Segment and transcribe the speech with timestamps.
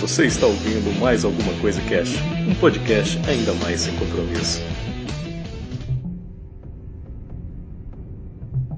[0.00, 2.16] Você está ouvindo mais alguma coisa Cash,
[2.46, 4.62] um podcast ainda mais sem compromisso.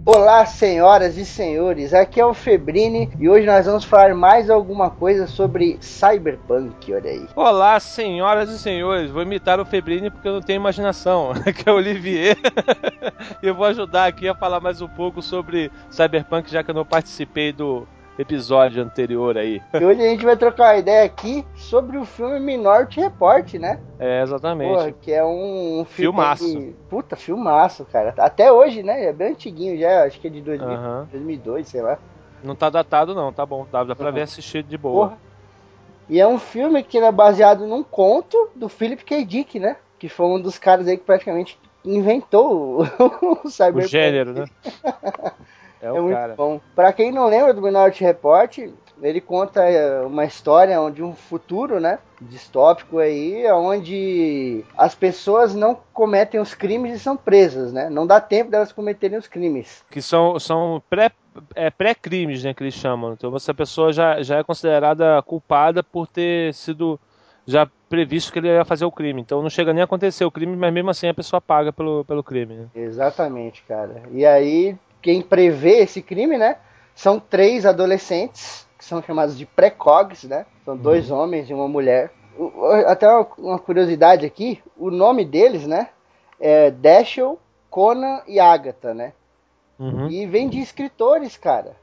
[0.06, 4.90] Olá, senhoras e senhores, aqui é o Febrini e hoje nós vamos falar mais alguma
[4.90, 7.26] coisa sobre Cyberpunk, olha aí.
[7.35, 11.72] Olá, senhoras e senhores, vou imitar o Febrini porque eu não tenho imaginação, que é
[11.72, 12.38] o Olivier.
[13.42, 16.74] e eu vou ajudar aqui a falar mais um pouco sobre Cyberpunk, já que eu
[16.77, 17.87] não participei do
[18.19, 19.63] episódio anterior aí.
[19.81, 23.79] E hoje a gente vai trocar uma ideia aqui sobre o filme Minority Report, né?
[23.99, 24.69] É, exatamente.
[24.77, 26.45] Porra, que é um, um filme Filmaço.
[26.45, 28.15] que- Puta, filmaço, cara.
[28.19, 29.05] Até hoje, né?
[29.05, 31.09] É bem antiguinho já, acho que é de 2000, Aham.
[31.11, 31.99] 2002, sei lá.
[32.43, 34.13] Não tá datado não, tá bom, dá, dá pra Uhum.
[34.15, 35.09] ver assistir de boa.
[35.09, 35.19] Porra.
[36.09, 39.25] E é um filme que é baseado num conto do Philip K.
[39.25, 39.77] Dick, né?
[39.99, 42.83] Que foi um dos caras aí que praticamente inventou o,
[43.45, 43.89] o O Cyberpunk.
[43.89, 44.45] gênero, né?
[45.80, 46.34] É É o muito cara.
[46.37, 46.60] bom.
[46.74, 48.59] Pra quem não lembra do Minority Report,
[49.02, 55.79] ele conta é, uma história onde um futuro, né, distópico aí, onde as pessoas não
[55.93, 57.88] cometem os crimes e são presas, né?
[57.88, 59.85] Não dá tempo delas cometerem os crimes.
[59.90, 61.12] Que são, são pré,
[61.54, 63.13] é, pré-crimes, né, que eles chamam.
[63.13, 66.98] Então essa pessoa já, já é considerada culpada por ter sido
[67.46, 69.20] já previsto que ele ia fazer o crime.
[69.22, 72.04] Então não chega nem a acontecer o crime, mas mesmo assim a pessoa paga pelo,
[72.04, 72.66] pelo crime, né?
[72.74, 74.02] Exatamente, cara.
[74.12, 76.56] E aí, quem prevê esse crime, né,
[76.94, 80.46] são três adolescentes, que são chamados de precogs, né?
[80.64, 82.10] São dois homens e uma mulher.
[82.36, 83.06] O- o- Até
[83.38, 85.88] uma, curiosidade aqui, o nome deles, né,
[86.41, 87.38] é Dashiell,
[87.70, 89.12] Conan e Agatha, né?
[89.78, 90.08] Uhum.
[90.08, 91.76] E vem de escritores, cara.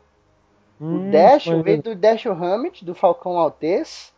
[0.80, 1.82] O Hum, Dashiell maneiro.
[1.84, 4.14] veio do Dashiell Hammett, do Falcão Maltês.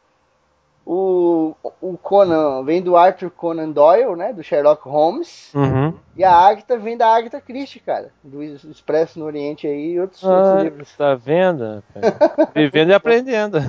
[0.86, 4.32] O, o Conan vem do Arthur Conan Doyle, né?
[4.32, 5.54] Do Sherlock Holmes.
[5.54, 5.94] Uhum.
[6.18, 8.12] E a Agatha vem da Agatha Christie, cara.
[8.24, 10.96] Do Expresso no Oriente aí e outros, Ah, outros livros.
[10.98, 11.84] tá vendo?
[12.56, 13.60] Vivendo e aprendendo.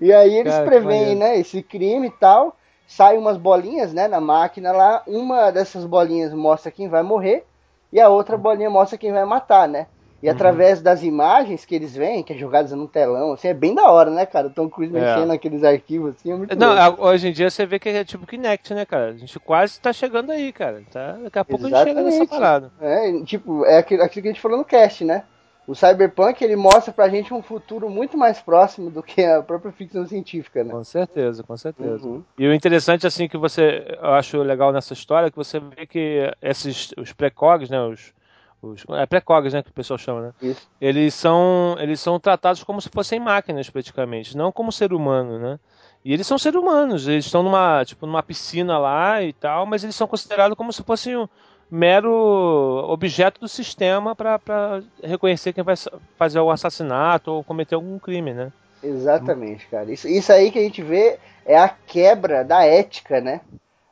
[0.00, 2.56] E aí eles Cara, preveem, né, esse crime e tal.
[2.86, 5.02] Saem umas bolinhas, né, na máquina lá.
[5.06, 7.44] Uma dessas bolinhas mostra quem vai morrer.
[7.92, 9.86] E a outra bolinha mostra quem vai matar, né?
[10.22, 10.32] E Uhum.
[10.34, 13.90] através das imagens que eles veem, que é jogadas no telão, assim, é bem da
[13.90, 14.46] hora, né, cara?
[14.46, 15.00] O Tom Cruise É.
[15.00, 17.04] mexendo naqueles arquivos, assim, é muito Não, louco.
[17.04, 19.08] hoje em dia você vê que é tipo Kinect, né, cara?
[19.08, 20.82] A gente quase tá chegando aí, cara.
[20.92, 21.18] Tá?
[21.24, 22.30] Daqui a pouco a gente chega nessa Exatamente.
[22.30, 22.70] parada.
[22.80, 25.24] É, tipo, é aquilo, aquilo que a gente falou no cast, né?
[25.66, 29.70] O Cyberpunk, ele mostra pra gente um futuro muito mais próximo do que a própria
[29.72, 30.70] ficção científica, né?
[30.72, 32.04] Com certeza, com certeza.
[32.06, 32.22] Uhum.
[32.38, 35.86] E o interessante, assim, que você, eu acho legal nessa história, é que você vê
[35.86, 38.12] que esses, os precogs, né, os,
[38.62, 40.68] os é precogs, né, que o pessoal chama, né, Isso.
[40.80, 45.58] eles são, eles são tratados como se fossem máquinas, praticamente, não como ser humano, né,
[46.04, 49.84] e eles são seres humanos, eles estão numa, tipo, numa piscina lá e tal, mas
[49.84, 51.28] eles são considerados como se fossem um
[51.70, 52.12] mero
[52.88, 55.74] objeto do sistema para reconhecer quem vai
[56.18, 58.52] fazer o assassinato ou cometer algum crime, né.
[58.82, 59.90] Exatamente, cara.
[59.92, 63.40] Isso, isso aí que a gente vê é a quebra da ética, né?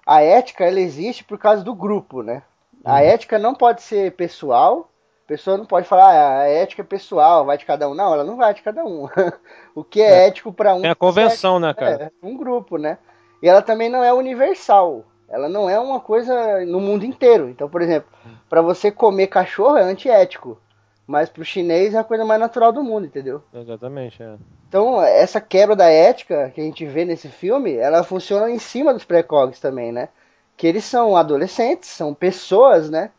[0.05, 2.43] A ética, ela existe por causa do grupo, né?
[2.85, 4.91] A ética não pode ser pessoal.
[5.25, 7.95] A pessoa não pode falar, ah, a ética é pessoal, vai de cada um.
[7.95, 9.07] Não, ela não vai de cada um.
[9.75, 12.11] o que é, ético para um É a convenção, né, cara?
[12.23, 12.99] é um grupo, né?
[13.43, 15.05] E ela também não é universal.
[15.29, 17.49] Ela não é uma coisa no mundo inteiro.
[17.49, 18.11] Então, por exemplo,
[18.49, 20.61] para você comer cachorro é antiético.
[21.07, 23.43] Mas pro chinês é a coisa mais natural do mundo, entendeu?
[23.53, 24.37] Exatamente, é.
[24.69, 28.93] Então, essa quebra da ética que a gente vê nesse filme, ela funciona em cima
[28.93, 30.09] dos precogs também, né?
[30.61, 33.11] Que eles são adolescentes, são pessoas, né?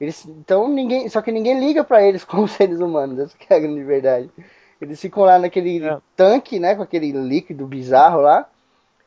[0.00, 3.60] Eles, então ninguém, só que ninguém liga pra eles como seres humanos, essa é a
[3.60, 4.28] grande verdade.
[4.80, 5.98] Eles ficam lá naquele É.
[6.16, 8.48] tanque, né, com aquele líquido bizarro lá,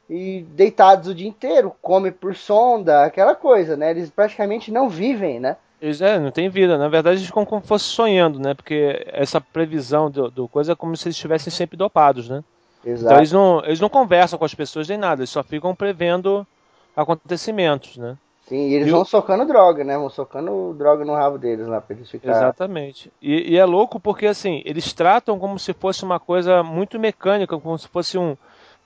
[0.10, 3.92] e deitados o dia inteiro, come por sonda, aquela coisa, né?
[3.92, 5.58] Eles praticamente não vivem, né?
[5.82, 6.78] Eles, é, não tem vida.
[6.78, 8.54] Na verdade, eles ficam como se fosse sonhando, né?
[8.54, 12.42] Porque essa previsão do, do coisa é como se eles estivessem sempre dopados, né?
[12.82, 13.20] Então Exato.
[13.20, 16.48] eles não, eles não conversam com as pessoas nem nada, eles só ficam prevendo
[16.96, 18.18] acontecimentos, né?
[18.48, 19.98] Sim, e eles E o- vão socando droga, né?
[19.98, 22.36] Vão socando droga no rabo deles lá pra eles ficarem.
[22.36, 23.12] Exatamente.
[23.22, 27.58] E, e é louco porque, assim, eles tratam como se fosse uma coisa muito mecânica,
[27.58, 28.36] como se fosse um,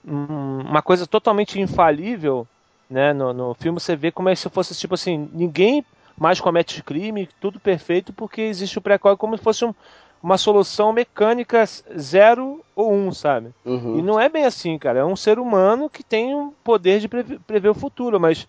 [0.06, 2.46] um- uma coisa totalmente infalível,
[2.88, 3.12] né?
[3.12, 5.84] No, no filme você vê como é se fosse, tipo assim, ninguém
[6.16, 9.74] mais comete crime, tudo perfeito, porque existe o pré-código como se fosse um-
[10.22, 11.64] uma solução mecânica
[11.98, 13.50] zero ou um, sabe?
[13.64, 13.98] Uhum.
[13.98, 15.00] E não é bem assim, cara.
[15.00, 18.46] É um ser humano que tem um poder de prever, o futuro, mas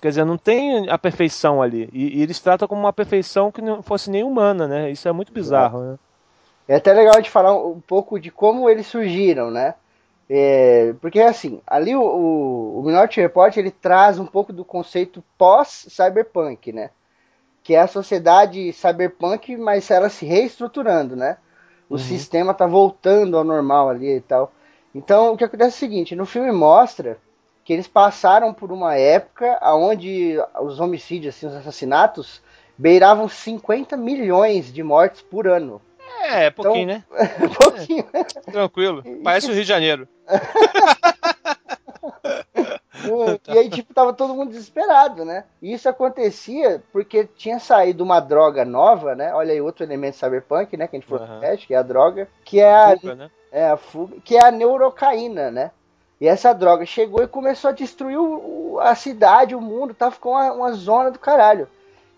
[0.00, 1.88] quer dizer, não tem a perfeição ali.
[1.92, 4.90] E, e eles tratam como uma perfeição que não fosse nem humana, né?
[4.90, 5.98] Isso é muito bizarro, né?
[6.68, 9.74] É até legal de falar um pouco de como eles surgiram, né?
[10.28, 15.22] É, porque assim, ali o, o, o Minority Report ele traz um pouco do conceito
[15.38, 16.90] pós-cyberpunk, né?
[17.66, 21.36] Que é a sociedade cyberpunk, mas ela se reestruturando, né?
[21.90, 21.98] O Uhum.
[21.98, 24.52] sistema tá voltando ao normal ali e tal.
[24.94, 27.18] Então, o que acontece é o seguinte, no filme mostra
[27.64, 32.40] que eles passaram por uma época onde os homicídios, assim, os assassinatos,
[32.78, 35.82] beiravam 50 milhões de mortes por ano.
[36.22, 37.38] É, pouquinho, então, né?
[37.58, 38.04] pouquinho.
[38.12, 38.22] É,
[38.52, 39.02] tranquilo.
[39.24, 40.06] Parece o Rio de Janeiro.
[43.48, 45.44] e aí, tipo, tava todo mundo desesperado, né?
[45.60, 49.32] E isso acontecia porque tinha saído uma droga nova, né?
[49.34, 50.86] Olha aí, outro elemento cyberpunk, né?
[50.86, 51.56] Que a gente falou uhum.
[51.56, 53.30] que é a droga, que é a, fuga, né?
[53.52, 55.70] é a fuga, que é a neurocaína, né?
[56.20, 60.10] E essa droga chegou e começou a destruir o, a cidade, o mundo, tá?
[60.10, 61.68] Ficou uma, uma zona do caralho.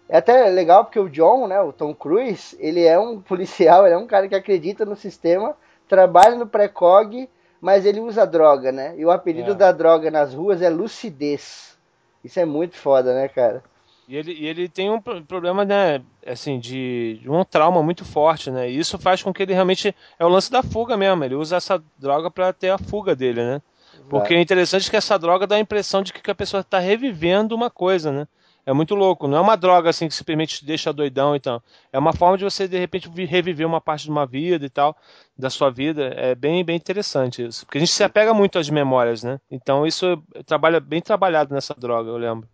[0.09, 3.95] É até legal porque o John, né, o Tom Cruise, ele é um policial, ele
[3.95, 5.57] é um cara que acredita no sistema,
[5.87, 7.29] trabalha no precog,
[7.61, 8.95] mas ele usa droga, né?
[8.97, 9.55] E o apelido é.
[9.55, 11.77] da droga nas ruas é lucidez.
[12.23, 13.63] Isso é muito foda, né, cara?
[14.09, 18.51] E ele, e ele tem um problema, né, assim, de, de, um trauma muito forte,
[18.51, 18.71] né?
[18.71, 21.23] E isso faz com que ele realmente é o lance da fuga mesmo.
[21.25, 23.63] Ele usa essa droga para ter a fuga dele, né?
[24.09, 27.55] Porque é interessante que essa droga dá a impressão de que a pessoa está revivendo
[27.55, 28.27] uma coisa, né?
[28.65, 29.29] É muito louco.
[29.29, 31.63] Não é uma droga assim que simplesmente te deixa doidão então.
[31.93, 34.97] É uma forma de você de repente reviver uma parte de uma vida e tal,
[35.39, 36.13] da sua vida.
[36.17, 39.41] É bem bem interessante isso, porque a gente se apega muito às memórias, né?
[39.51, 42.49] Então isso trabalha bem trabalhado nessa droga, eu lembro.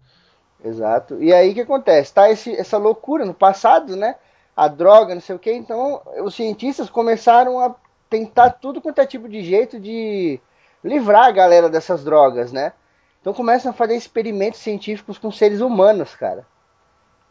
[0.62, 1.22] Exato.
[1.22, 2.12] E aí o que acontece?
[2.12, 4.16] Tá esse, essa loucura no passado, né?
[4.56, 5.52] A droga, não sei o que.
[5.52, 7.74] Então os cientistas começaram a
[8.08, 10.38] tentar tudo quanto é tipo de jeito de
[10.82, 12.72] livrar a galera dessas drogas, né?
[13.20, 16.46] Então começam a fazer experimentos científicos com seres humanos, cara.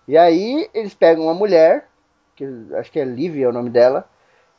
[0.07, 1.87] E aí eles pegam uma mulher,
[2.35, 2.45] que
[2.75, 4.09] acho que é Livia é o nome dela,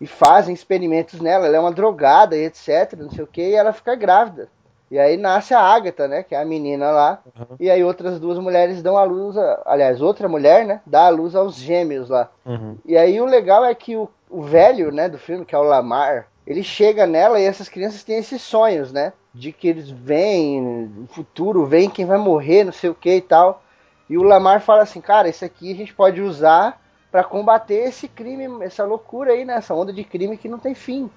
[0.00, 1.46] e fazem experimentos nela.
[1.46, 4.48] Ela é uma drogada e etc, não sei o que, e ela fica grávida.
[4.90, 7.20] E aí nasce a Agatha, né, que é a menina lá.
[7.36, 7.56] Uhum.
[7.58, 11.08] E aí outras duas mulheres dão a luz, a, aliás, outra mulher, né, dá a
[11.08, 12.30] luz aos gêmeos lá.
[12.44, 12.76] Uhum.
[12.84, 15.62] E aí o legal é que o, o velho, né, do filme, que é o
[15.62, 19.12] Lamar, ele chega nela e essas crianças têm esses sonhos, né?
[19.32, 23.20] De que eles veem no futuro, veem quem vai morrer, não sei o que e
[23.20, 23.62] tal.
[24.08, 26.80] E o Lamar fala assim, cara, isso aqui a gente pode usar
[27.14, 29.54] para combater esse crime, essa loucura aí, né?
[29.54, 31.08] Essa onda de crime que não tem fim.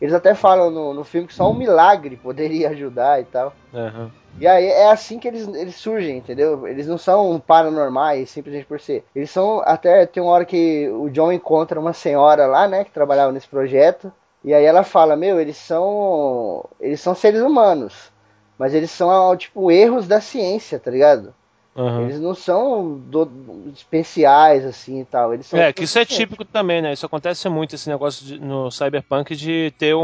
[0.00, 3.52] Eles até falam no, no filme que só um milagre poderia ajudar e tal.
[3.72, 4.10] Uhum.
[4.40, 6.66] E aí é assim que eles, eles surgem, entendeu?
[6.66, 9.04] Eles não são paranormais simplesmente por ser.
[9.14, 9.62] Eles são.
[9.64, 12.82] Até tem uma hora que o John encontra uma senhora lá, né?
[12.82, 14.12] Que trabalhava nesse projeto.
[14.42, 16.68] E aí ela fala, meu, eles são.
[16.80, 18.10] Eles são seres humanos.
[18.58, 21.32] Mas eles são, tipo, erros da ciência, tá ligado?
[21.76, 22.02] Uhum.
[22.02, 23.28] Eles não são do,
[23.74, 25.34] especiais, assim e tal.
[25.34, 26.92] Eles são é, que isso é típico também, né?
[26.92, 30.00] Isso acontece muito, esse negócio de, no Cyberpunk de ter um,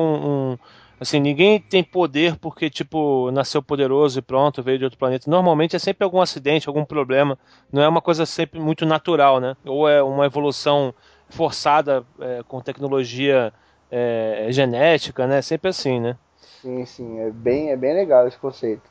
[0.52, 0.58] um,
[1.00, 5.30] Assim, ninguém tem poder porque, tipo, nasceu poderoso e pronto, veio de outro planeta.
[5.30, 7.38] Normalmente é sempre algum acidente, algum problema.
[7.72, 9.56] Não é uma coisa sempre muito natural, né?
[9.64, 10.92] Ou é uma evolução
[11.30, 13.50] forçada é, com tecnologia
[13.90, 15.40] é, genética, né?
[15.40, 16.18] Sempre assim, né?
[16.60, 18.82] Sim, sim, é bem, é bem legal esse conceito.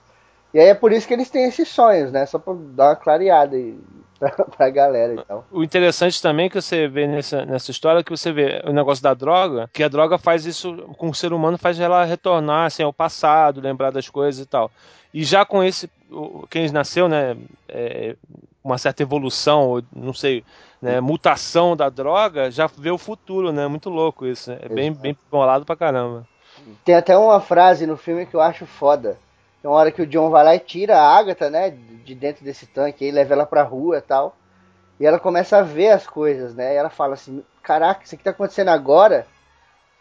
[0.54, 2.26] E aí é por isso que eles têm esses sonhos, né?
[2.26, 3.78] Só pra dar uma clareada aí
[4.20, 5.46] pra, pra galera e tal.
[5.52, 9.04] O interessante também que você vê nessa, nessa história é que você vê o negócio
[9.04, 12.84] da droga, que a droga faz isso com o ser humano, faz ela retornar assim,
[12.84, 14.72] ao passado, lembrar das coisas e tal.
[15.14, 15.90] E já com esse,
[16.50, 17.36] quem nasceu, né?
[17.68, 18.16] É,
[18.64, 20.44] uma certa evolução, não sei,
[20.82, 23.68] né, mutação da droga, já vê o futuro, né?
[23.68, 24.52] Muito louco isso.
[24.52, 24.60] Né?
[24.62, 26.28] É bem, bem bolado pra caramba.
[26.84, 29.18] Tem até uma frase no filme que eu acho foda.
[29.62, 32.44] Tem uma hora que o John vai lá e tira a Agatha, né, de dentro
[32.44, 34.36] desse tanque e leva ela pra rua e tal.
[35.00, 36.74] E ela começa a ver as coisas, né?
[36.74, 39.26] E ela fala assim: Caraca, isso aqui tá acontecendo agora?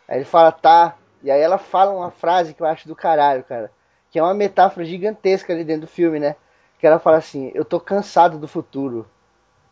[0.09, 0.97] Aí ele fala: Tá.
[1.23, 3.71] E aí ela fala uma frase que eu acho do caralho, cara.
[4.11, 6.35] Que é uma metáfora gigantesca ali dentro do filme, né?
[6.79, 9.07] Que ela fala assim: Eu tô cansado do futuro.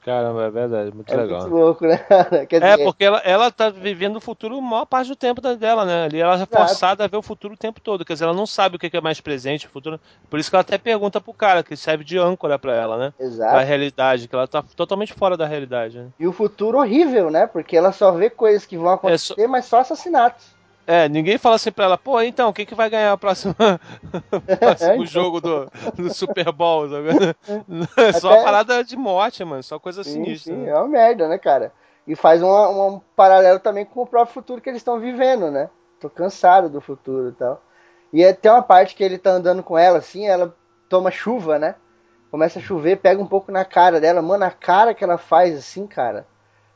[0.06, 1.40] Caramba, é verdade, muito é legal.
[1.40, 1.98] Muito louco, né?
[2.48, 2.84] Quer é, dizer...
[2.84, 6.04] porque ela, ela tá vivendo o futuro a maior parte do tempo dela, né?
[6.04, 8.04] Ali ela é forçada a ver o futuro o tempo todo.
[8.04, 9.98] Quer dizer, ela não sabe o que é mais presente, o futuro.
[10.30, 13.14] Por isso que ela até pergunta pro cara, que serve de âncora para ela, né?
[13.18, 13.50] Exato.
[13.50, 15.98] Pra realidade, que ela tá totalmente fora da realidade.
[15.98, 16.06] Né?
[16.20, 17.48] E o futuro horrível, né?
[17.48, 19.48] Porque ela só vê coisas que vão acontecer, é só...
[19.48, 20.55] mas só assassinatos.
[20.86, 23.56] É, ninguém fala assim pra ela, pô, então, quem que vai ganhar o próximo,
[24.60, 25.06] próximo então.
[25.06, 26.86] jogo do, do Super Bowl?
[27.96, 28.44] É só Até...
[28.44, 30.54] parada de morte, mano, só coisa sim, sinistra.
[30.54, 30.70] Sim, né?
[30.70, 31.72] é uma merda, né, cara?
[32.06, 35.68] E faz um, um paralelo também com o próprio futuro que eles estão vivendo, né?
[36.00, 37.60] Tô cansado do futuro e tal.
[38.12, 40.54] E é, tem uma parte que ele tá andando com ela, assim, ela
[40.88, 41.74] toma chuva, né?
[42.30, 44.22] Começa a chover, pega um pouco na cara dela.
[44.22, 46.26] Mano, a cara que ela faz assim, cara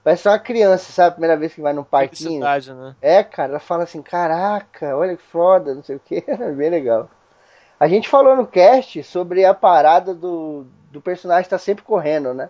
[0.02, 1.16] Parece uma criança, sabe?
[1.16, 2.40] Primeira vez que vai num parquinho.
[2.40, 2.96] Né?
[3.02, 6.70] É, cara, ela fala assim, caraca, olha que foda, não sei o que, é bem
[6.70, 7.10] legal.
[7.78, 12.34] A gente falou no cast sobre a parada do, do personagem estar tá sempre correndo,
[12.34, 12.46] né?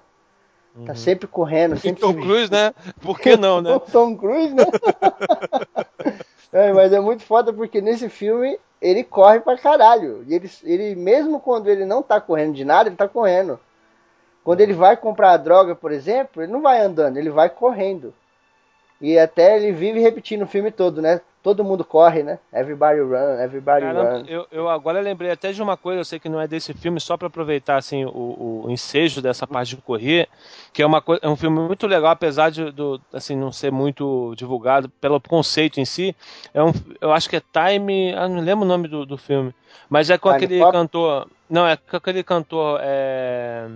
[0.75, 0.85] Tá uhum.
[0.87, 2.01] Tá sempre correndo, sempre.
[2.01, 2.73] Tom Cruise, né?
[3.03, 3.81] Por que não, né?
[3.93, 4.65] Tom Cruise, né?
[6.53, 10.25] É, mas é muito foda porque nesse filme ele corre pra caralho.
[10.27, 13.61] E ele, ele, mesmo quando ele não tá correndo de nada, ele tá correndo.
[14.45, 18.15] Quando ele vai comprar a droga, por exemplo, ele não vai andando, ele vai correndo.
[19.01, 21.21] E até ele vive repetindo o filme todo, né?
[21.43, 22.39] Todo mundo corre, né?
[22.53, 24.25] Everybody run, everybody Caramba, run.
[24.29, 27.01] eu, eu agora lembrei até de uma coisa, eu sei que não é desse filme,
[27.01, 30.29] só para aproveitar assim o, o ensejo dessa parte de correr,
[30.71, 34.35] que é uma é um filme muito legal, apesar de do, assim não ser muito
[34.37, 36.15] divulgado pelo conceito em si.
[36.53, 39.55] É um, eu acho que é Time, eu não lembro o nome do, do filme,
[39.89, 40.73] mas é com Time aquele Pop?
[40.73, 43.67] cantor, não é com aquele cantor é,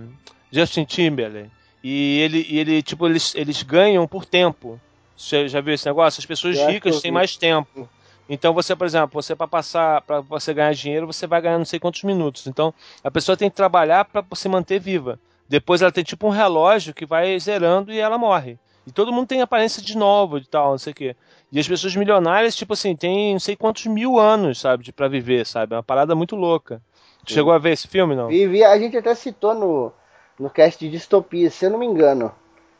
[0.51, 1.49] Justin Timberlake.
[1.83, 4.79] E ele, e ele tipo eles, eles ganham por tempo.
[5.15, 6.19] Você já viu esse negócio?
[6.19, 7.87] As pessoas Eu ricas têm mais tempo.
[8.27, 11.65] Então você, por exemplo, você para passar, para você ganhar dinheiro, você vai ganhar não
[11.65, 12.47] sei quantos minutos.
[12.47, 12.73] Então
[13.03, 15.19] a pessoa tem que trabalhar para se manter viva.
[15.47, 18.57] Depois ela tem tipo um relógio que vai zerando e ela morre.
[18.87, 21.15] E todo mundo tem aparência de novo e tal, não sei o quê.
[21.51, 25.07] E as pessoas milionárias, tipo assim, tem não sei quantos mil anos, sabe, de para
[25.07, 25.73] viver, sabe?
[25.73, 26.81] É uma parada muito louca.
[27.25, 28.31] Tu chegou a ver esse filme, não?
[28.31, 29.91] E, a gente até citou no,
[30.39, 32.33] no cast de distopia, se eu não me engano.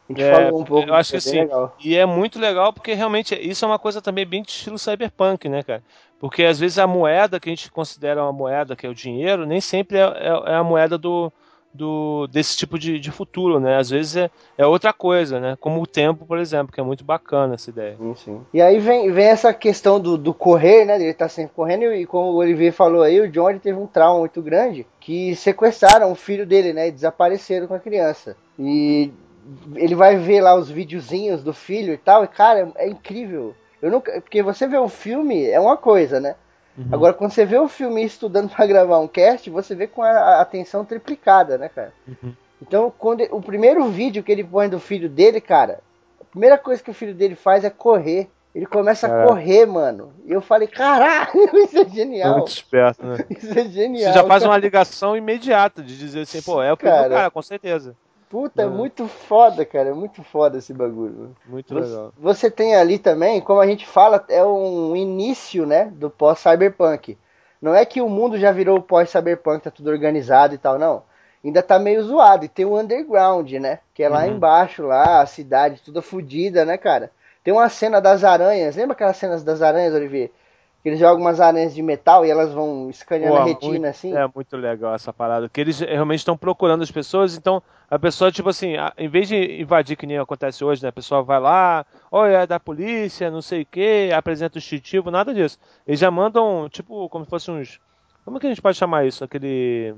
[0.09, 1.39] A gente É, falou um pouco eu acho que é sim.
[1.41, 1.77] legal.
[1.77, 5.49] E é muito legal porque realmente isso é uma coisa também bem de estilo cyberpunk,
[5.49, 5.83] né, cara?
[6.17, 9.45] Porque às vezes a moeda que a gente considera uma moeda, que é o dinheiro,
[9.45, 11.31] nem sempre é, é- é a moeda do,
[11.75, 13.77] do desse tipo de, de futuro, né?
[13.77, 15.57] Às vezes é, é outra coisa, né?
[15.59, 17.95] Como o tempo, por exemplo, que é muito bacana essa ideia.
[17.97, 18.41] Sim, sim.
[18.53, 20.95] E aí vem, vem essa questão do, do correr, né?
[20.95, 24.19] Ele tá sempre correndo e como o Olivier falou aí, o John teve um trauma
[24.19, 26.87] muito grande que sequestraram o filho dele, né?
[26.87, 28.35] E desapareceram com a criança.
[28.57, 29.11] E
[29.75, 33.53] ele vai ver lá os videozinhos do filho e tal, e cara, é incrível.
[33.81, 36.35] Eu nunca, porque você vê um filme é uma coisa, né?
[36.91, 40.41] Agora quando você vê o filme estudando pra gravar um cast, você vê com a,
[40.41, 41.93] atenção triplicada, né, cara?
[42.07, 42.33] Uhum.
[42.61, 45.79] Então, quando o primeiro vídeo que ele põe do filho dele, cara,
[46.21, 48.29] a primeira coisa que o filho dele faz é correr.
[48.53, 50.13] Ele começa a correr, mano.
[50.25, 51.29] E eu falei, caralho,
[51.65, 52.37] isso é genial.
[52.37, 53.17] Muito esperto, né?
[53.29, 54.13] Isso é genial.
[54.13, 57.09] Você já faz uma ligação imediata de dizer assim, pô, é o filho do Cara.
[57.09, 57.97] cara, com certeza.
[58.29, 59.89] Puta, é muito foda, cara.
[59.89, 61.35] É muito foda esse bagulho.
[61.45, 62.13] Muito Você, legal.
[62.17, 67.17] você tem ali também, como a gente fala, é um início, né, do pós-cyberpunk.
[67.61, 71.03] Não é que o mundo já virou pós-cyberpunk, tá tudo organizado e tal, não.
[71.43, 72.45] Ainda tá meio zoado.
[72.45, 73.79] E tem o underground, né?
[73.93, 74.35] Que é lá Uhum.
[74.35, 77.11] embaixo, lá, a cidade toda fodida, né, cara?
[77.43, 78.75] Tem uma cena das aranhas.
[78.75, 80.31] Lembra aquelas cenas das aranhas, Olivier?
[80.85, 83.85] Que eles jogam umas aranhas de metal e elas vão escaneando Pô, a retina, muito-
[83.87, 84.15] assim?
[84.15, 85.49] É muito legal essa parada.
[85.49, 89.27] Que eles realmente estão procurando as pessoas, então a pessoa, tipo assim, a- em vez
[89.27, 90.89] de invadir que nem acontece hoje, né?
[90.89, 95.09] A pessoa vai lá, olha, é da polícia, não sei o que, apresenta o distintivo,
[95.09, 95.57] nada disso.
[95.87, 97.79] Eles já mandam, tipo, como se fosse uns.
[98.23, 99.23] Como que a gente pode chamar isso?
[99.23, 99.95] Aquele.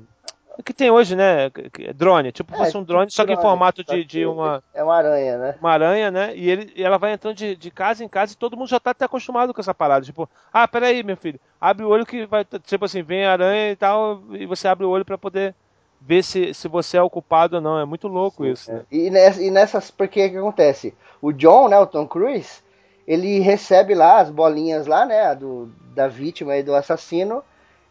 [0.57, 1.49] O que tem hoje, né?
[1.49, 4.25] Que- Drone, tipo, É, fosse um drone, só que em drone, formato só de, de
[4.25, 5.55] uma, É uma aranha, né?
[5.59, 6.35] uma aranha, né?
[6.35, 8.79] E, ele, e ela vai entrando de, de casa em casa e todo mundo já
[8.79, 10.05] tá até acostumado com essa parada.
[10.05, 12.43] Tipo, ah, peraí, meu filho, abre o olho que vai.
[12.65, 15.53] Tipo assim, vem a aranha e tal, e você abre o olho pra poder
[16.01, 17.79] ver se, se você é o culpado ou não.
[17.79, 18.81] É muito louco isso, né?
[18.91, 20.93] E, ness- e nessas, porque o que acontece?
[21.21, 22.61] O John, né, o Tom Cruise,
[23.07, 27.43] ele recebe lá as bolinhas lá, né, do, da vítima e do assassino.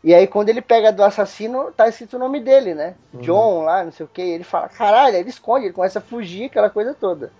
[0.07, 2.95] E aí quando ele pega do assassino, tá escrito o nome dele, né?
[3.15, 4.23] John lá, não sei o que.
[4.23, 7.33] Ele fala, caralho, ele esconde, ele começa a fugir, aquela coisa toda.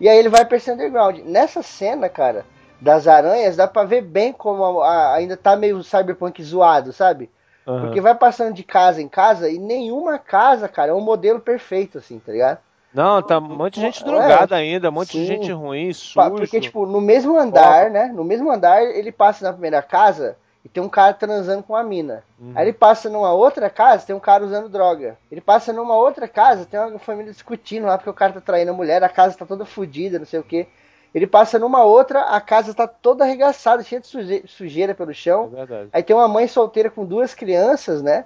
[0.00, 1.18] E aí ele vai pra esse underground.
[1.26, 2.46] Nessa cena, cara,
[2.80, 7.28] das aranhas, dá pra ver bem como a- a- ainda tá meio cyberpunk zoado, sabe?
[7.66, 7.80] Aham.
[7.82, 11.98] Porque vai passando de casa em casa e nenhuma casa, cara, é um modelo perfeito,
[11.98, 12.58] assim, tá ligado?
[12.94, 15.26] Não, tá um monte de gente É, drogada ainda, um monte de sim.
[15.26, 16.30] gente ruim, sujo.
[16.30, 18.06] Porque, tipo, no mesmo andar, né?
[18.06, 20.34] No mesmo andar, ele passa na primeira casa
[20.66, 22.24] e tem um cara transando com a mina.
[22.40, 22.50] Uhum.
[22.56, 25.16] Aí ele passa numa outra casa, tem um cara usando droga.
[25.30, 28.72] Ele passa numa outra casa, tem uma família discutindo lá porque o cara tá traindo
[28.72, 30.66] a mulher, a casa tá toda fodida, não sei o que.
[31.14, 35.14] Ele passa numa outra, a casa tá toda arregaçada, cheia de suje- sujeira pelo É
[35.14, 35.48] chão.
[35.50, 35.88] verdade.
[35.92, 38.24] Aí tem uma mãe solteira com duas crianças, né?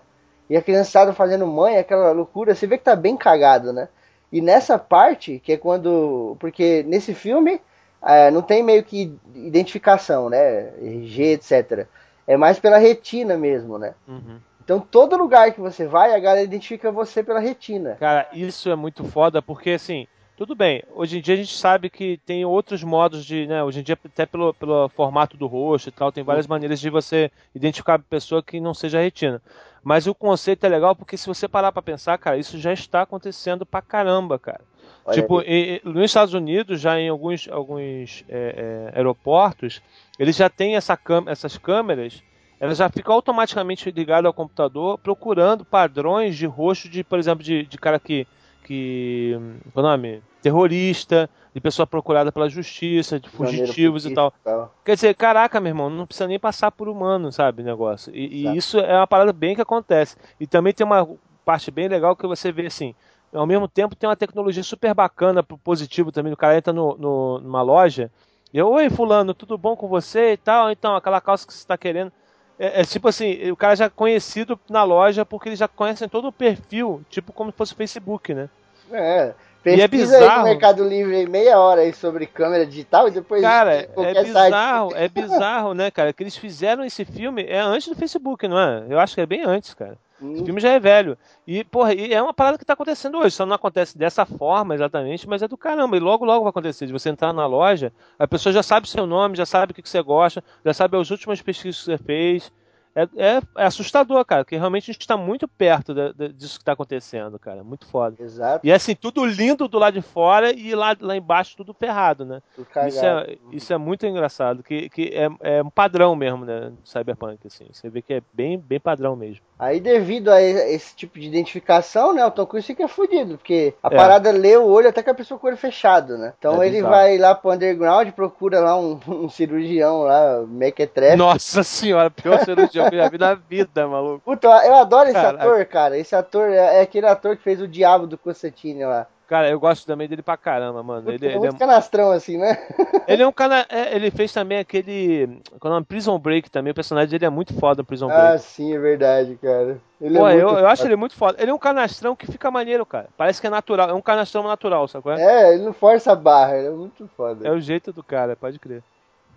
[0.49, 2.55] E a criançada fazendo mãe, aquela loucura.
[2.55, 3.87] Você vê que tá bem cagado, né?
[4.33, 6.37] E nessa parte, que é quando.
[6.41, 7.61] Porque nesse filme
[8.03, 10.71] é, não tem meio que identificação, né?
[10.81, 11.87] RG, etc.
[12.31, 13.93] É mais pela retina mesmo, né?
[14.07, 14.39] Uhum.
[14.63, 17.97] Então todo lugar que você vai, a galera identifica você pela retina.
[17.99, 20.07] Cara, isso é muito foda porque assim,
[20.37, 23.81] tudo bem, hoje em dia a gente sabe que tem outros modos de, né, hoje
[23.81, 27.33] em dia até pelo, pelo formato do rosto e tal, tem várias maneiras de você
[27.53, 29.43] identificar a pessoa que não seja retina.
[29.83, 33.03] Mas o conceito é legal porque se você parar pra pensar, cara, isso já está
[33.03, 34.61] acontecendo pra caramba, cara.
[35.05, 39.81] Olha tipo, e- e nos Estados Unidos, já em alguns, alguns é, é, aeroportos,
[40.19, 42.23] eles já têm essa essas câmeras,
[42.61, 47.65] elas já ficam automaticamente ligadas ao computador, procurando padrões de rosto de, por exemplo, de,
[47.65, 48.27] de cara que,
[48.71, 49.37] que.
[49.73, 50.23] Qual é o nome?
[50.41, 54.33] Terrorista, de pessoa procurada pela justiça, de fugitivos e tal.
[54.45, 54.73] tal.
[54.85, 58.15] Quer dizer, caraca, meu irmão, não precisa nem passar por humano, sabe, negócio.
[58.15, 60.17] E, e isso é uma parada bem que acontece.
[60.39, 61.09] E também tem uma
[61.45, 62.95] parte bem legal que você vê assim.
[63.33, 66.33] Ao mesmo tempo tem uma tecnologia super bacana pro positivo também.
[66.33, 68.09] O cara entra no, no, numa loja
[68.55, 70.71] e eu, oi fulano, tudo bom com você e tal?
[70.71, 72.13] Então, aquela calça que você está querendo.
[72.59, 76.09] É, é, tipo assim, o cara já é conhecido na loja porque eles já conhecem
[76.09, 78.51] todo o perfil, tipo como se fosse o Facebook, né?
[78.93, 79.35] É.
[79.63, 80.31] Pesquisa e é bizarro.
[80.31, 83.43] aí no Mercado Livre meia hora aí sobre câmera digital e depois.
[83.43, 85.03] Cara, é bizarro, site.
[85.03, 86.13] é bizarro, né, cara?
[86.13, 88.87] Que eles fizeram esse filme é antes do Facebook, não é?
[88.89, 89.99] Eu acho que é bem antes, cara.
[90.21, 90.41] Hum.
[90.41, 91.17] O filme já é velho.
[91.47, 93.35] E, porra, e é uma parada que tá acontecendo hoje.
[93.35, 95.97] Só não acontece dessa forma exatamente, mas é do caramba.
[95.97, 96.87] E logo, logo vai acontecer.
[96.87, 99.75] De você entrar na loja, a pessoa já sabe o seu nome, já sabe o
[99.75, 102.53] que, que você gosta, já sabe as últimas pesquisas que você fez.
[102.95, 106.57] É, é, é, assustador, cara, porque realmente a gente está muito perto de, de, disso
[106.57, 107.63] que está acontecendo, cara.
[107.63, 108.17] Muito foda.
[108.19, 108.67] Exato.
[108.67, 112.25] E é assim, tudo lindo do lado de fora e lá, lá embaixo tudo ferrado,
[112.25, 112.43] né?
[112.87, 116.73] Isso é, isso é muito engraçado, que, que é, é um padrão mesmo, né?
[116.85, 117.67] Cyberpunk, assim.
[117.73, 119.41] Você vê que é bem, bem padrão mesmo.
[119.59, 123.89] Aí, devido a esse tipo de identificação, né, o Tom Cruise fica fudido, porque a
[123.89, 123.97] é.
[123.97, 126.33] parada lê o olho até que a pessoa com o olho fechado, né?
[126.39, 126.95] Então é ele bizarro.
[126.95, 131.17] vai lá pro underground, procura lá um, um cirurgião lá, mequetrefe.
[131.17, 134.21] Nossa senhora, pior cirurgião eu já vi na vida, maluco.
[134.25, 135.45] Puta, eu adoro esse Caraca.
[135.45, 135.99] ator, cara.
[135.99, 139.07] Esse ator é, é aquele ator que fez o Diabo do Constantine lá.
[139.31, 141.09] Cara, eu gosto também dele pra caramba, mano.
[141.09, 142.59] Ele, ele é um canastrão assim, né?
[143.07, 143.65] ele é um cara.
[143.69, 145.41] É, ele fez também aquele.
[145.61, 145.85] Qual é o?
[145.85, 146.73] Prison Break também.
[146.73, 148.23] O personagem dele é muito foda no Prison Break.
[148.23, 149.79] Ah, sim, é verdade, cara.
[150.01, 151.41] Ele é Pô, é eu, eu acho ele muito foda.
[151.41, 153.07] Ele é um canastrão que fica maneiro, cara.
[153.17, 153.89] Parece que é natural.
[153.91, 155.13] É um canastrão natural, sacou?
[155.13, 157.47] É, ele não força a barra, ele é muito foda.
[157.47, 158.83] É o jeito do cara, pode crer.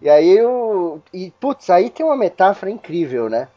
[0.03, 0.99] E aí o.
[1.13, 3.47] E, putz, aí tem uma metáfora incrível, né?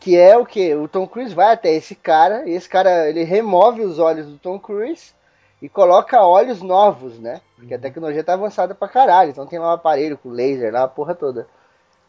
[0.00, 0.74] Que é o que?
[0.74, 4.36] O Tom Cruise vai até esse cara, e esse cara ele remove os olhos do
[4.36, 5.14] Tom Cruise
[5.62, 7.40] e coloca olhos novos, né?
[7.54, 7.82] Porque a uhum.
[7.82, 9.30] tecnologia tá avançada pra caralho.
[9.30, 11.46] Então tem lá um aparelho com laser lá, a porra toda.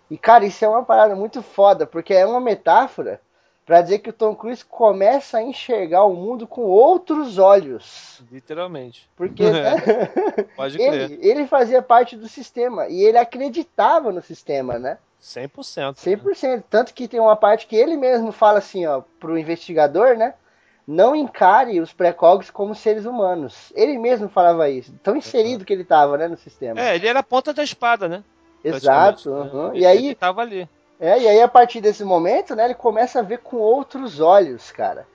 [0.09, 3.21] E cara, isso é uma parada muito foda, porque é uma metáfora
[3.65, 8.21] para dizer que o Tom Cruise começa a enxergar o mundo com outros olhos.
[8.31, 9.09] Literalmente.
[9.15, 9.75] Porque né?
[10.55, 11.11] Pode crer.
[11.11, 14.97] Ele, ele fazia parte do sistema e ele acreditava no sistema, né?
[15.21, 15.95] 100%.
[15.95, 16.43] 100%.
[16.43, 16.63] Né?
[16.69, 20.35] Tanto que tem uma parte que ele mesmo fala assim, ó, pro investigador, né?
[20.87, 23.71] não encare os precogs como seres humanos.
[23.75, 26.79] Ele mesmo falava isso, tão inserido que ele estava, né, no sistema.
[26.79, 28.23] É, ele era a ponta da espada, né?
[28.63, 29.29] Exato.
[29.29, 29.71] Uhum.
[29.71, 29.79] Né?
[29.79, 30.67] E aí ele tava ali.
[30.99, 34.71] É, e aí a partir desse momento, né, ele começa a ver com outros olhos,
[34.71, 35.05] cara.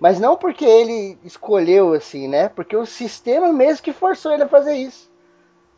[0.00, 2.48] Mas não porque ele escolheu assim, né?
[2.48, 5.10] Porque o sistema mesmo que forçou ele a fazer isso.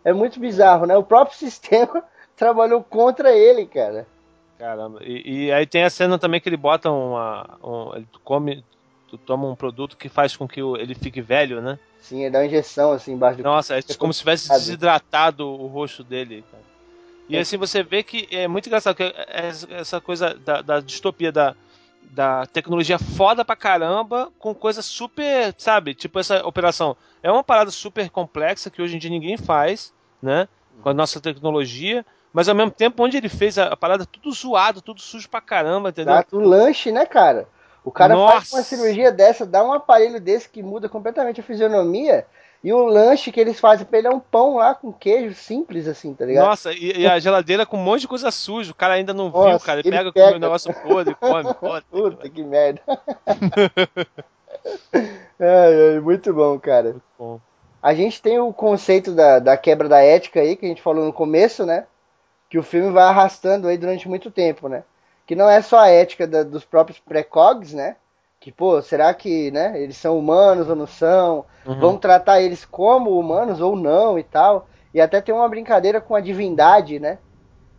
[0.05, 0.97] É muito bizarro, né?
[0.97, 2.03] O próprio sistema
[2.37, 4.07] trabalhou contra ele, cara.
[4.59, 5.01] Caramba.
[5.03, 7.59] E, e, aí tem a cena também que ele bota uma.
[7.65, 8.63] Um, ele come,
[9.09, 11.79] tu toma um produto que faz com que ele fique velho, né?
[11.99, 15.67] Sim, ele dá uma injeção assim embaixo do Nossa, é como se tivesse desidratado o
[15.67, 16.70] rosto dele, cara.
[17.31, 17.41] E é.
[17.41, 21.55] assim você vê que é muito engraçado que é essa coisa da, da distopia da,
[22.11, 25.95] da tecnologia foda pra caramba com coisa super, sabe?
[25.95, 26.97] Tipo essa operação.
[27.23, 30.49] É uma parada super complexa que hoje em dia ninguém faz, né?
[30.83, 32.05] Com a nossa tecnologia.
[32.33, 35.41] Mas ao mesmo tempo, onde ele fez a, a parada tudo zoado, tudo sujo pra
[35.41, 36.15] caramba, entendeu?
[36.15, 37.49] Exato, o lanche, né, cara?
[37.85, 38.33] O cara Nossa.
[38.33, 42.27] faz uma cirurgia dessa, dá um aparelho desse que muda completamente a fisionomia.
[42.63, 45.89] E o lanche que eles fazem pra ele é um pão lá com queijo simples,
[45.89, 46.45] assim, tá ligado?
[46.45, 48.73] Nossa, e, e a geladeira com um monte de coisa suja.
[48.73, 49.81] O cara ainda não Nossa, viu, cara.
[49.81, 51.45] Ele, ele pega, pega com o negócio podre e come.
[51.55, 52.83] Puta, Puta que merda.
[55.41, 56.91] é, é, muito bom, cara.
[56.91, 57.41] Muito bom.
[57.83, 61.07] A gente tem o conceito da, da quebra da ética aí, que a gente falou
[61.07, 61.87] no começo, né?
[62.51, 64.85] Que o filme vai arrastando aí durante muito tempo, né?
[65.31, 67.95] Que não é só a ética da, dos próprios precogs, né?
[68.41, 71.45] Que, pô, será que, né, eles são humanos ou não são?
[71.65, 71.79] Uhum.
[71.79, 74.67] Vão tratar eles como humanos ou não e tal.
[74.93, 77.19] E até tem uma brincadeira com a divindade, né?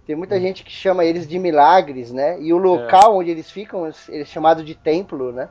[0.08, 0.42] Tem muita uhum.
[0.42, 2.40] gente que chama eles de milagres, né?
[2.40, 3.18] E o local é.
[3.18, 5.50] onde eles ficam, eles é chamado de templo, né?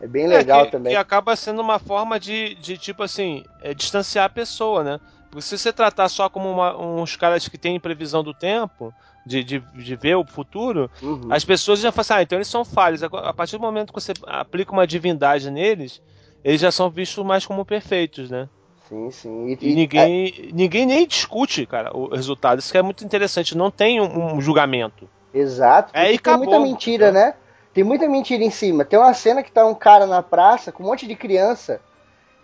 [0.00, 0.92] É bem legal é, que, também.
[0.92, 5.00] Que acaba sendo uma forma de, de tipo assim, é, distanciar a pessoa, né?
[5.34, 8.94] Porque se você tratar só como uma, uns caras que têm previsão do tempo,
[9.26, 11.26] de, de, de ver o futuro, uhum.
[11.28, 13.02] as pessoas já falam assim, ah, então eles são falhos.
[13.02, 16.00] A partir do momento que você aplica uma divindade neles,
[16.44, 18.48] eles já são vistos mais como perfeitos, né?
[18.88, 19.48] Sim, sim.
[19.48, 20.52] E, e ninguém, é...
[20.52, 22.60] ninguém nem discute, cara, o resultado.
[22.60, 23.56] Isso que é muito interessante.
[23.56, 25.10] Não tem um, um julgamento.
[25.32, 25.90] Exato.
[25.92, 27.34] É, e tem muita mentira, né?
[27.72, 28.84] Tem muita mentira em cima.
[28.84, 31.80] Tem uma cena que tá um cara na praça com um monte de criança,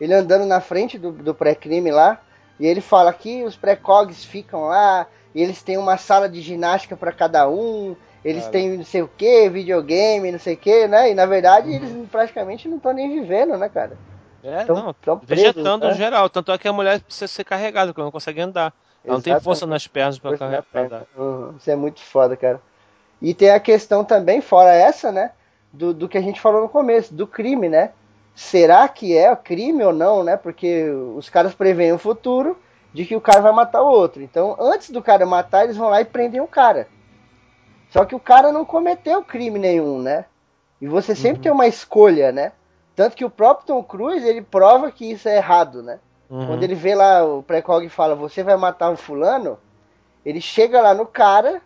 [0.01, 2.21] ele andando na frente do, do pré-crime lá,
[2.61, 6.97] e ele fala que os pré-cogs ficam lá, e eles têm uma sala de ginástica
[6.97, 8.53] para cada um, eles Cara.
[8.53, 11.11] têm não sei o que, videogame, não sei o que, né?
[11.11, 11.75] E na verdade uhum.
[11.75, 13.97] eles praticamente não estão nem vivendo, né, cara?
[14.43, 15.95] É, tão, não, tão vegetando né?
[15.95, 16.29] geral.
[16.29, 18.73] Tanto é que a mulher precisa ser carregada, porque ela não consegue andar.
[19.05, 21.05] Ela não tem força nas pernas para carregar.
[21.17, 21.55] Uhum.
[21.59, 22.61] Isso é muito foda, cara.
[23.23, 25.33] E tem a questão também, fora essa, né?
[25.73, 27.93] Do, do que a gente falou no começo, do crime, né?
[28.35, 30.37] Será que é crime ou não, né?
[30.37, 32.57] Porque os caras preveem o futuro
[32.93, 34.23] de que o cara vai matar o outro.
[34.23, 36.89] Então, antes do cara matar, eles vão lá e prendem o cara.
[37.91, 40.25] Só que o cara não cometeu crime nenhum, né?
[40.81, 41.43] E você sempre uhum.
[41.43, 42.53] tem uma escolha, né?
[42.97, 45.99] Tanto que o próprio Tom Cruise, ele prova que isso é errado, né?
[46.29, 46.47] Uhum.
[46.47, 49.59] Quando ele vê lá, o Precog fala, você vai matar o fulano,
[50.25, 51.61] ele chega lá no cara,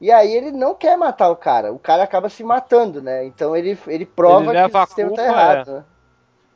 [0.00, 1.72] e aí ele não quer matar o cara.
[1.72, 3.24] O cara acaba se matando, né?
[3.24, 5.70] Então ele, ele prova ele que o sistema tá culpa, tá errado.
[5.70, 5.74] É.
[5.74, 5.84] Né?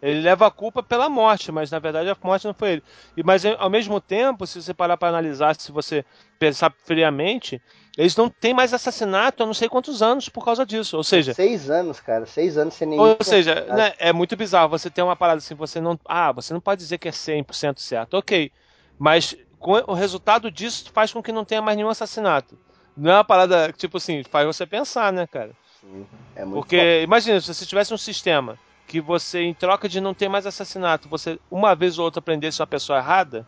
[0.04, 2.82] Ele leva a culpa pela morte, mas na verdade a morte não foi ele.
[3.16, 6.04] E, mas ao mesmo tempo, se você parar para analisar, se você
[6.38, 7.60] pensar friamente,
[7.96, 10.98] eles não têm mais assassinato há não sei quantos anos por causa disso.
[10.98, 11.32] Ou seja.
[11.32, 12.26] Seis anos, cara.
[12.26, 13.02] Seis anos sem nenhum.
[13.02, 14.68] Ou seja, né, é muito bizarro.
[14.68, 15.98] Você tem uma parada assim, você não.
[16.04, 18.18] Ah, você não pode dizer que é 100% certo.
[18.18, 18.52] Ok.
[18.98, 22.58] Mas com o resultado disso faz com que não tenha mais nenhum assassinato.
[22.94, 25.52] Não é uma parada, tipo assim, faz você pensar, né, cara?
[25.80, 26.06] Sim.
[26.36, 27.04] É muito Porque, forte.
[27.04, 28.58] imagina, se você tivesse um sistema
[28.94, 32.60] que você, em troca de não ter mais assassinato, você uma vez ou outra prendesse
[32.60, 33.44] uma pessoa errada.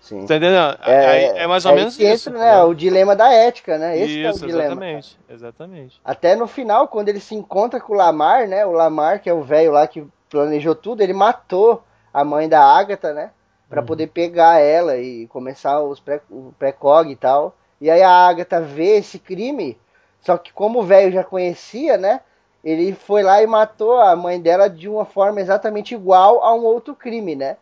[0.00, 0.24] Sim.
[0.24, 0.78] Tá entendendo?
[0.82, 2.30] É, aí, é mais ou menos isso.
[2.30, 3.98] Né, o dilema da ética, né?
[3.98, 4.64] Esse isso, é o dilema.
[4.64, 6.00] Exatamente, exatamente.
[6.02, 8.64] Até no final, quando ele se encontra com o Lamar, né?
[8.64, 12.62] O Lamar, que é o velho lá que planejou tudo, ele matou a mãe da
[12.62, 13.32] Agatha, né?
[13.68, 13.86] Pra uhum.
[13.86, 17.54] poder pegar ela e começar os pré, o pré-cog e tal.
[17.78, 19.78] E aí a Agatha vê esse crime,
[20.22, 22.20] só que como o velho já conhecia, né?
[22.66, 26.64] Ele foi lá e matou a mãe dela de uma forma exatamente igual a um
[26.64, 27.56] outro crime, né?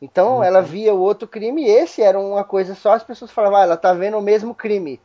[0.00, 0.42] Então uhum.
[0.42, 3.62] ela via o outro crime e esse era uma coisa só, as pessoas falavam, ah,
[3.62, 5.00] ela tá vendo o mesmo crime.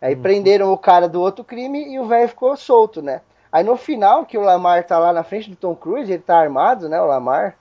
[0.00, 0.22] Aí uhum.
[0.22, 3.22] prenderam o cara do outro crime e o velho ficou solto, né?
[3.50, 6.38] Aí no final, que o Lamar tá lá na frente do Tom Cruise, ele tá
[6.38, 7.56] armado, né, o Lamar,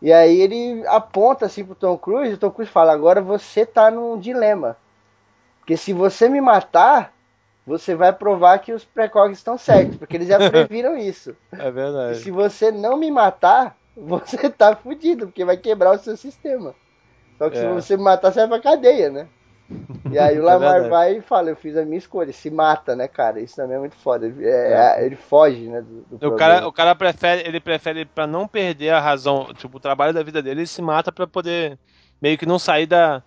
[0.00, 3.66] e aí ele aponta assim pro Tom Cruise, e o Tom Cruise fala, agora você
[3.66, 4.76] tá num dilema.
[5.58, 7.12] Porque se você me matar,
[7.66, 11.34] você vai provar que os precogs estão certos, porque eles já previram isso.
[11.52, 12.18] É verdade.
[12.18, 16.74] E se você não me matar, você tá fudido, porque vai quebrar o seu sistema.
[17.38, 17.60] Só que é.
[17.60, 19.28] se você me matar, você vai pra cadeia, né?
[20.10, 22.50] E aí o é Lamar é vai e fala, eu fiz a minha escolha, se
[22.50, 23.40] mata, né, cara?
[23.40, 24.32] Isso também é muito foda.
[24.40, 25.06] É, é.
[25.06, 25.80] Ele foge, né?
[25.80, 29.76] Do, do o, cara, o cara prefere, ele prefere para não perder a razão, tipo,
[29.76, 31.78] o trabalho da vida dele, ele se mata para poder
[32.20, 33.22] meio que não sair da,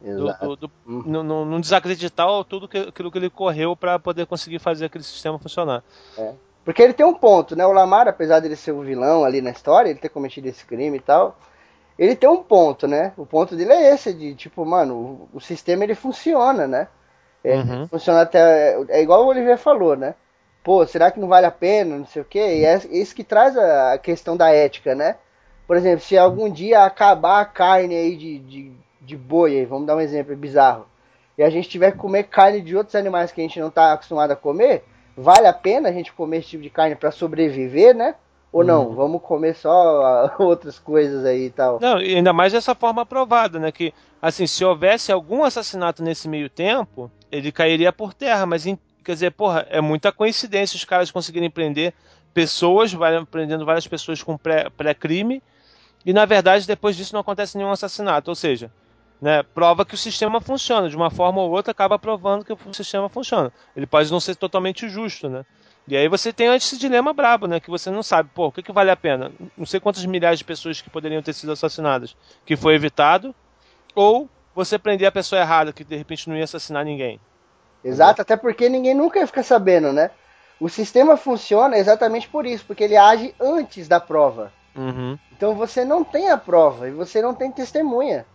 [0.00, 1.02] do, do, uhum.
[1.06, 5.38] não, não, desacreditar tudo que, aquilo que ele correu para poder conseguir fazer aquele sistema
[5.38, 5.82] funcionar.
[6.16, 6.32] É.
[6.64, 7.66] Porque ele tem um ponto, né?
[7.66, 10.64] O Lamar, apesar de ele ser o vilão ali na história, ele ter cometido esse
[10.64, 11.38] crime e tal,
[11.98, 13.12] ele tem um ponto, né?
[13.16, 16.88] O ponto dele é esse, de tipo, mano, o, o sistema ele funciona, né?
[17.42, 17.88] É, uhum.
[17.88, 18.76] Funciona até.
[18.88, 20.14] É igual o Olivier falou, né?
[20.62, 21.96] Pô, será que não vale a pena?
[21.96, 22.58] Não sei o quê.
[22.58, 25.16] E é isso que traz a, a questão da ética, né?
[25.66, 29.86] Por exemplo, se algum dia acabar a carne aí de, de de boi, aí, vamos
[29.86, 30.86] dar um exemplo bizarro,
[31.36, 33.92] e a gente tiver que comer carne de outros animais que a gente não está
[33.92, 34.84] acostumado a comer,
[35.16, 38.14] vale a pena a gente comer esse tipo de carne para sobreviver, né?
[38.50, 38.88] Ou não?
[38.88, 38.94] Uhum.
[38.94, 41.78] Vamos comer só outras coisas aí e tal.
[41.80, 43.70] Não, e ainda mais dessa forma aprovada, né?
[43.70, 48.64] Que, assim, se houvesse algum assassinato nesse meio tempo, ele cairia por terra, mas,
[49.04, 51.92] quer dizer, porra, é muita coincidência os caras conseguirem prender
[52.32, 52.92] pessoas,
[53.30, 54.38] prendendo várias pessoas com
[54.76, 55.42] pré-crime,
[56.06, 58.30] e na verdade depois disso não acontece nenhum assassinato.
[58.30, 58.70] Ou seja,
[59.20, 60.88] né, prova que o sistema funciona.
[60.88, 63.52] De uma forma ou outra, acaba provando que o sistema funciona.
[63.76, 65.44] Ele pode não ser totalmente justo, né?
[65.86, 67.58] E aí você tem esse dilema brabo, né?
[67.58, 69.32] Que você não sabe, pô, o que, que vale a pena?
[69.56, 73.34] Não sei quantas milhares de pessoas que poderiam ter sido assassinadas, que foi evitado,
[73.94, 77.18] ou você prender a pessoa errada, que de repente não ia assassinar ninguém.
[77.82, 80.10] Exato, até porque ninguém nunca ia ficar sabendo, né?
[80.60, 84.52] O sistema funciona exatamente por isso, porque ele age antes da prova.
[84.76, 85.18] Uhum.
[85.32, 88.26] Então você não tem a prova e você não tem testemunha.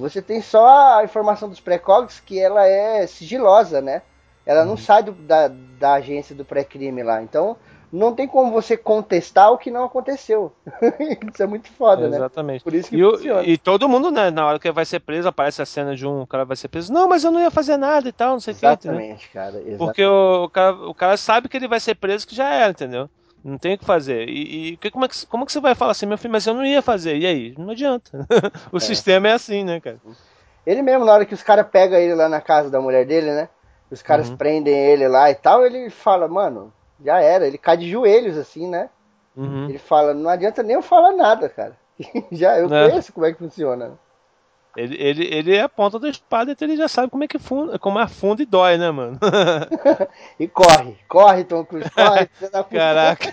[0.00, 4.02] Você tem só a informação dos precogs que ela é sigilosa, né?
[4.44, 4.76] Ela não uhum.
[4.76, 7.22] sai do, da, da agência do pré-crime lá.
[7.22, 7.56] Então,
[7.92, 10.52] não tem como você contestar o que não aconteceu.
[11.32, 12.16] isso é muito foda, né?
[12.16, 12.62] Exatamente.
[12.62, 13.42] Por isso que e, funciona.
[13.42, 16.24] e todo mundo, né, na hora que vai ser preso, aparece a cena de um
[16.24, 16.92] cara vai ser preso.
[16.92, 18.66] Não, mas eu não ia fazer nada e tal, não sei o que.
[18.66, 19.50] Exatamente, cara.
[19.50, 19.78] Exatamente.
[19.78, 22.70] Porque o, o, cara, o cara sabe que ele vai ser preso que já era,
[22.70, 23.10] entendeu?
[23.44, 24.28] Não tem o que fazer.
[24.28, 26.46] E, e como, é que, como é que você vai falar assim, meu filho, mas
[26.46, 27.16] eu não ia fazer?
[27.16, 27.54] E aí?
[27.58, 28.26] Não adianta.
[28.70, 28.80] o é.
[28.80, 29.98] sistema é assim, né, cara?
[30.66, 33.30] Ele mesmo, na hora que os caras pegam ele lá na casa da mulher dele,
[33.32, 33.48] né?
[33.90, 34.36] Os caras uhum.
[34.36, 36.72] prendem ele lá e tal, ele fala, mano,
[37.04, 37.46] já era.
[37.46, 38.88] Ele cai de joelhos, assim, né?
[39.36, 39.68] Uhum.
[39.68, 41.76] Ele fala, não adianta nem eu falar nada, cara.
[42.30, 42.88] já, eu é.
[42.88, 43.98] conheço como é que funciona.
[44.76, 47.38] Ele, ele, ele é a ponta da espada, então ele já sabe como é que
[47.38, 49.18] funda, como afunda e dói, né, mano?
[50.38, 52.30] e corre, corre, Tom Cruise, corre.
[52.70, 53.32] Caraca,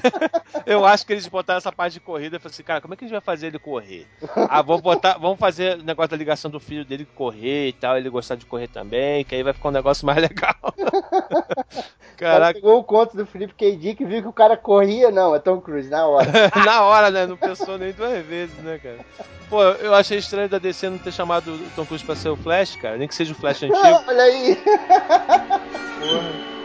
[0.65, 2.97] eu acho que eles botaram essa parte de corrida e falaram assim, cara, como é
[2.97, 4.07] que a gente vai fazer ele correr?
[4.49, 7.97] Ah, vamos botar, vamos fazer o negócio da ligação do filho dele correr e tal,
[7.97, 10.55] ele gostar de correr também, que aí vai ficar um negócio mais legal.
[12.17, 12.55] Caraca.
[12.55, 13.75] Pegou o conto do Felipe K.
[13.77, 16.27] Dick e viu que o cara corria, não, é Tom Cruise, na hora.
[16.65, 17.27] na hora, né?
[17.27, 18.97] Não pensou nem duas vezes, né, cara?
[19.49, 22.37] Pô, eu achei estranho da DC não ter chamado o Tom Cruise pra ser o
[22.37, 22.97] Flash, cara.
[22.97, 23.77] Nem que seja o Flash antigo.
[24.07, 24.55] Olha aí!
[25.99, 26.56] Porra.